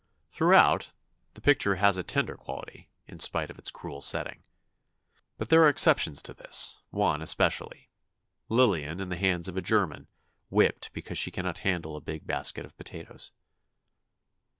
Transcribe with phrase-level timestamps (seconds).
[0.31, 0.95] Throughout,
[1.35, 4.41] the picture has a tender quality, in spite of its cruel setting.
[5.37, 7.91] But there are exceptions to this, one especially:
[8.49, 10.07] Lillian in the hands of a German,
[10.49, 13.31] whipped because she cannot handle a big basket of potatoes.